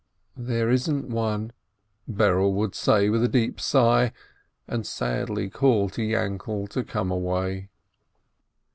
"There 0.37 0.71
isn't 0.71 1.09
one!" 1.11 1.51
Berele 2.11 2.51
would 2.51 2.73
say 2.73 3.07
with 3.09 3.23
a 3.23 3.27
deep 3.27 3.59
sigh, 3.61 4.13
and 4.67 4.83
sadly 4.83 5.47
call 5.47 5.89
to 5.89 6.01
Yainkele 6.01 6.67
to 6.69 6.83
come 6.83 7.11
away. 7.11 7.69